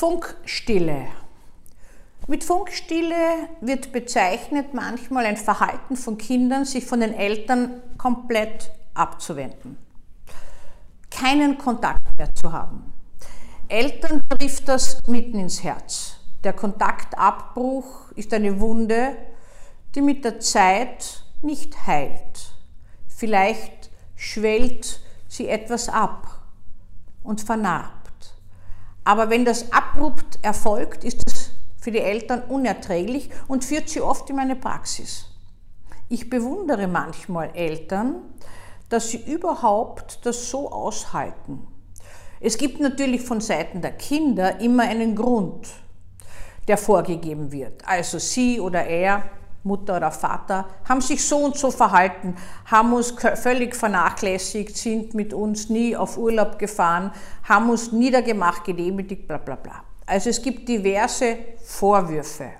[0.00, 1.08] Funkstille.
[2.26, 9.76] Mit Funkstille wird bezeichnet manchmal ein Verhalten von Kindern, sich von den Eltern komplett abzuwenden.
[11.10, 12.94] Keinen Kontakt mehr zu haben.
[13.68, 16.16] Eltern trifft das mitten ins Herz.
[16.44, 19.14] Der Kontaktabbruch ist eine Wunde,
[19.94, 22.54] die mit der Zeit nicht heilt.
[23.06, 26.40] Vielleicht schwellt sie etwas ab
[27.22, 27.99] und vernarbt.
[29.04, 34.28] Aber wenn das abrupt erfolgt, ist es für die Eltern unerträglich und führt sie oft
[34.30, 35.26] in meine Praxis.
[36.08, 38.16] Ich bewundere manchmal Eltern,
[38.88, 41.66] dass sie überhaupt das so aushalten.
[42.40, 45.68] Es gibt natürlich von Seiten der Kinder immer einen Grund,
[46.68, 47.86] der vorgegeben wird.
[47.86, 49.22] Also sie oder er
[49.62, 52.34] Mutter oder Vater, haben sich so und so verhalten,
[52.66, 57.12] haben uns völlig vernachlässigt, sind mit uns nie auf Urlaub gefahren,
[57.44, 59.84] haben uns niedergemacht, gedemütigt, bla bla bla.
[60.06, 62.59] Also es gibt diverse Vorwürfe.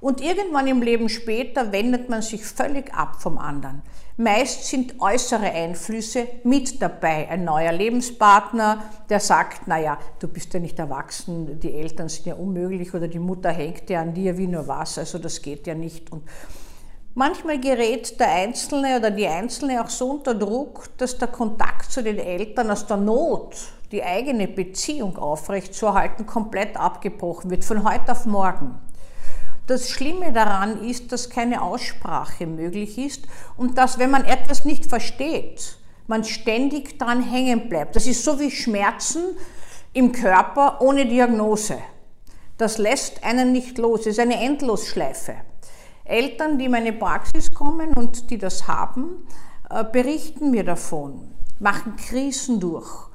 [0.00, 3.82] Und irgendwann im Leben später wendet man sich völlig ab vom anderen.
[4.18, 7.28] Meist sind äußere Einflüsse mit dabei.
[7.28, 12.34] Ein neuer Lebenspartner, der sagt, naja, du bist ja nicht erwachsen, die Eltern sind ja
[12.34, 15.74] unmöglich oder die Mutter hängt ja an dir wie nur was, also das geht ja
[15.74, 16.10] nicht.
[16.12, 16.22] Und
[17.12, 22.02] manchmal gerät der Einzelne oder die Einzelne auch so unter Druck, dass der Kontakt zu
[22.02, 23.54] den Eltern aus der Not,
[23.92, 28.76] die eigene Beziehung aufrechtzuerhalten, komplett abgebrochen wird, von heute auf morgen.
[29.66, 34.86] Das Schlimme daran ist, dass keine Aussprache möglich ist und dass, wenn man etwas nicht
[34.86, 37.96] versteht, man ständig dran hängen bleibt.
[37.96, 39.36] Das ist so wie Schmerzen
[39.92, 41.78] im Körper ohne Diagnose.
[42.58, 44.00] Das lässt einen nicht los.
[44.00, 45.34] Es ist eine Endlosschleife.
[46.04, 49.26] Eltern, die in meine Praxis kommen und die das haben,
[49.68, 53.08] äh, berichten mir davon, machen Krisen durch.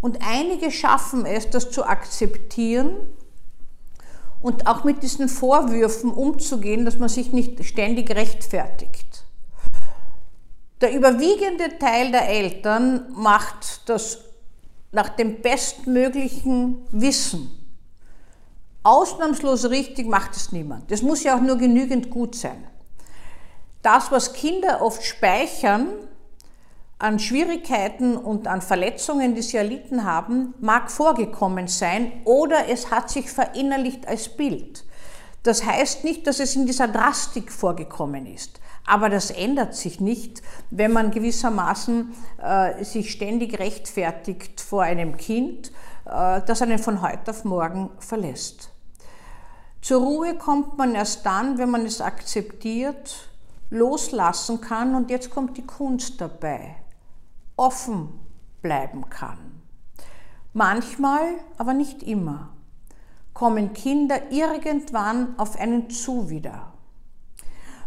[0.00, 2.96] Und einige schaffen es, das zu akzeptieren
[4.40, 9.24] und auch mit diesen Vorwürfen umzugehen, dass man sich nicht ständig rechtfertigt.
[10.80, 14.18] Der überwiegende Teil der Eltern macht das
[14.92, 17.50] nach dem bestmöglichen Wissen.
[18.84, 20.90] Ausnahmslos richtig macht es niemand.
[20.90, 22.64] Das muss ja auch nur genügend gut sein.
[23.82, 25.88] Das, was Kinder oft speichern,
[26.98, 33.08] an Schwierigkeiten und an Verletzungen, die sie erlitten haben, mag vorgekommen sein oder es hat
[33.08, 34.84] sich verinnerlicht als Bild.
[35.44, 40.42] Das heißt nicht, dass es in dieser Drastik vorgekommen ist, aber das ändert sich nicht,
[40.70, 45.70] wenn man gewissermaßen äh, sich ständig rechtfertigt vor einem Kind,
[46.04, 48.70] äh, das einen von heute auf morgen verlässt.
[49.80, 53.28] Zur Ruhe kommt man erst dann, wenn man es akzeptiert,
[53.70, 56.74] loslassen kann und jetzt kommt die Kunst dabei
[57.58, 58.08] offen
[58.62, 59.38] bleiben kann.
[60.54, 61.22] Manchmal,
[61.58, 62.50] aber nicht immer,
[63.34, 66.72] kommen Kinder irgendwann auf einen zu wieder.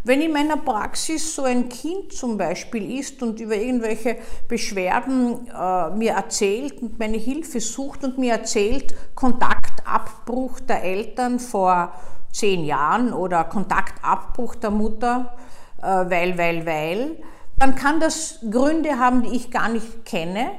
[0.03, 4.17] Wenn in meiner Praxis so ein Kind zum Beispiel ist und über irgendwelche
[4.47, 11.93] Beschwerden äh, mir erzählt und meine Hilfe sucht und mir erzählt, Kontaktabbruch der Eltern vor
[12.31, 15.37] zehn Jahren oder Kontaktabbruch der Mutter,
[15.79, 17.17] äh, weil, weil, weil,
[17.61, 20.49] dann kann das Gründe haben, die ich gar nicht kenne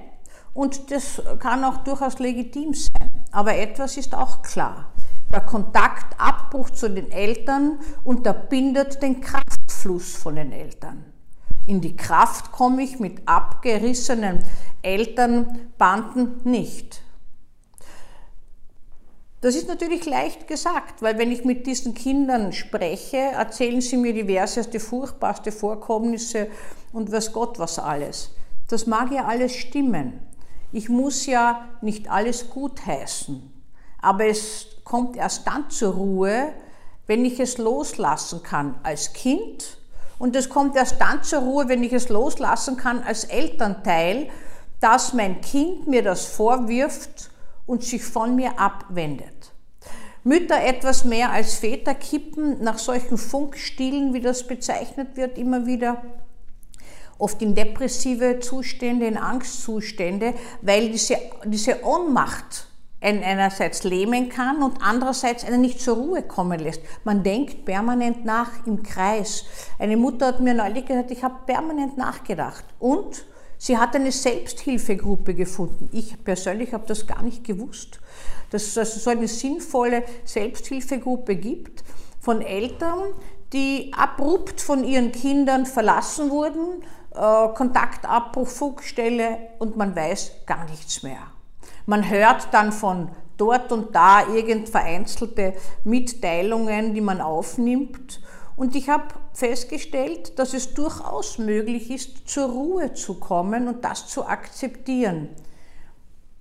[0.54, 3.10] und das kann auch durchaus legitim sein.
[3.32, 4.92] Aber etwas ist auch klar.
[5.32, 11.04] Der Kontaktabbruch zu den Eltern unterbindet den Kraftfluss von den Eltern.
[11.66, 14.44] In die Kraft komme ich mit abgerissenen
[14.82, 17.02] Elternbanden nicht.
[19.42, 24.14] Das ist natürlich leicht gesagt, weil wenn ich mit diesen Kindern spreche, erzählen sie mir
[24.14, 26.46] diverseste, furchtbarste Vorkommnisse
[26.92, 28.30] und weiß Gott was alles.
[28.68, 30.20] Das mag ja alles stimmen.
[30.70, 33.52] Ich muss ja nicht alles gutheißen.
[34.00, 36.52] Aber es kommt erst dann zur Ruhe,
[37.08, 39.76] wenn ich es loslassen kann als Kind.
[40.20, 44.30] Und es kommt erst dann zur Ruhe, wenn ich es loslassen kann als Elternteil,
[44.78, 47.31] dass mein Kind mir das vorwirft
[47.66, 49.52] und sich von mir abwendet.
[50.24, 56.02] Mütter etwas mehr als Väter kippen nach solchen Funkstilen, wie das bezeichnet wird, immer wieder
[57.18, 62.68] oft in depressive Zustände, in Angstzustände, weil diese, diese Ohnmacht
[63.00, 66.80] einen einerseits lähmen kann und andererseits einen nicht zur Ruhe kommen lässt.
[67.04, 69.44] Man denkt permanent nach im Kreis.
[69.78, 72.64] Eine Mutter hat mir neulich gesagt, ich habe permanent nachgedacht.
[72.78, 73.24] Und
[73.62, 75.88] sie hat eine Selbsthilfegruppe gefunden.
[75.92, 78.00] Ich persönlich habe das gar nicht gewusst,
[78.50, 81.84] dass es so eine sinnvolle Selbsthilfegruppe gibt
[82.18, 82.98] von Eltern,
[83.52, 86.82] die abrupt von ihren Kindern verlassen wurden
[87.14, 91.20] äh, Kontaktabbruch, Funkstelle und man weiß gar nichts mehr.
[91.86, 95.54] Man hört dann von dort und da irgend vereinzelte
[95.84, 98.20] Mitteilungen, die man aufnimmt.
[98.56, 104.06] Und ich habe festgestellt, dass es durchaus möglich ist, zur Ruhe zu kommen und das
[104.08, 105.30] zu akzeptieren.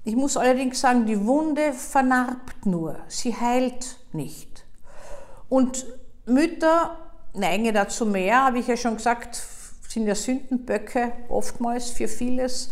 [0.03, 4.65] Ich muss allerdings sagen, die Wunde vernarbt nur, sie heilt nicht.
[5.47, 5.85] Und
[6.25, 6.97] Mütter
[7.33, 9.41] neigen dazu mehr, habe ich ja schon gesagt,
[9.87, 12.69] sind ja Sündenböcke oftmals für vieles,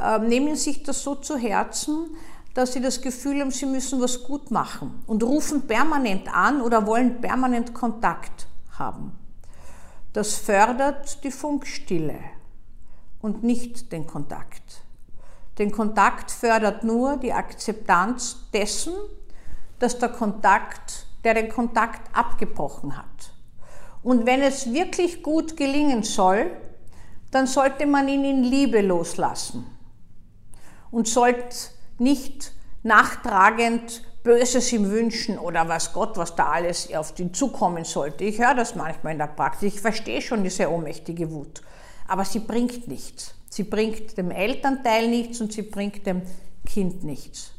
[0.00, 2.14] äh, nehmen sich das so zu Herzen,
[2.54, 6.86] dass sie das Gefühl haben, sie müssen was gut machen und rufen permanent an oder
[6.86, 8.45] wollen permanent Kontakt
[8.78, 9.18] haben.
[10.12, 12.18] Das fördert die Funkstille
[13.20, 14.82] und nicht den Kontakt.
[15.58, 18.94] Den Kontakt fördert nur die Akzeptanz dessen,
[19.78, 23.32] dass der Kontakt, der den Kontakt abgebrochen hat.
[24.02, 26.50] Und wenn es wirklich gut gelingen soll,
[27.30, 29.66] dann sollte man ihn in Liebe loslassen
[30.90, 31.56] und sollte
[31.98, 32.52] nicht
[32.82, 38.24] nachtragend Böses ihm wünschen oder was Gott, was da alles auf ihn zukommen sollte.
[38.24, 39.74] Ich höre das manchmal in der Praxis.
[39.74, 41.62] Ich verstehe schon diese ohnmächtige Wut.
[42.08, 43.36] Aber sie bringt nichts.
[43.48, 46.22] Sie bringt dem Elternteil nichts und sie bringt dem
[46.66, 47.52] Kind nichts.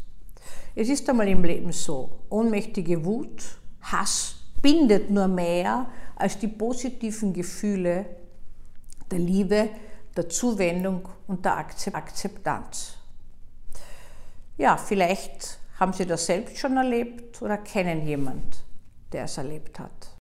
[0.75, 3.43] Es ist einmal im Leben so, ohnmächtige Wut,
[3.81, 5.87] Hass bindet nur mehr
[6.17, 8.05] als die positiven Gefühle
[9.09, 9.69] der Liebe,
[10.17, 12.95] der Zuwendung und der Akzeptanz.
[14.57, 18.63] Ja, vielleicht haben Sie das selbst schon erlebt oder kennen jemand,
[19.11, 20.09] der es erlebt hat.